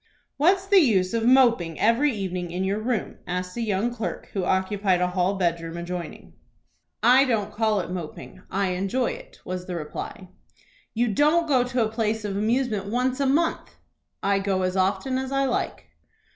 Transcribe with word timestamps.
"What's 0.37 0.65
the 0.65 0.79
use 0.79 1.13
of 1.13 1.25
moping 1.27 1.79
every 1.79 2.11
evening 2.11 2.49
in 2.49 2.63
your 2.63 2.79
room?" 2.79 3.17
asked 3.27 3.55
a 3.55 3.61
young 3.61 3.93
clerk 3.93 4.29
who 4.33 4.43
occupied 4.43 4.99
a 4.99 5.09
hall 5.09 5.35
bedroom 5.35 5.77
adjoining. 5.77 6.33
"I 7.03 7.23
don't 7.25 7.53
call 7.53 7.81
it 7.81 7.91
moping. 7.91 8.41
I 8.49 8.69
enjoy 8.69 9.11
it," 9.11 9.39
was 9.45 9.67
the 9.67 9.75
reply. 9.75 10.29
"You 10.95 11.07
don't 11.13 11.47
go 11.47 11.63
to 11.65 11.85
a 11.85 11.91
place 11.91 12.25
of 12.25 12.35
amusement 12.35 12.87
once 12.87 13.19
a 13.19 13.27
month." 13.27 13.75
"I 14.23 14.39
go 14.39 14.63
as 14.63 14.75
often 14.75 15.19
as 15.19 15.31
I 15.31 15.45
like." 15.45 15.85